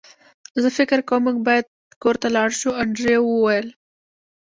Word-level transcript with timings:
زه 0.61 0.69
فکر 0.77 0.99
کوم 1.07 1.21
موږ 1.25 1.37
باید 1.47 1.65
کور 2.01 2.15
ته 2.21 2.27
لاړ 2.35 2.49
شو 2.59 2.69
انډریو 2.81 3.21
وویل 3.33 3.67